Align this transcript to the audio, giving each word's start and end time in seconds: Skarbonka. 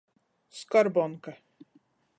Skarbonka. 0.59 1.37